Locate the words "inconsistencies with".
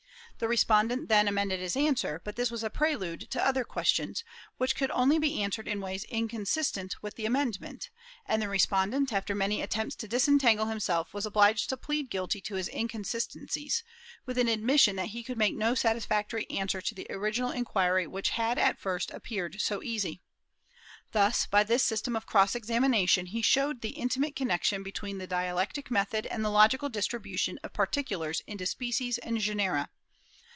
12.69-14.39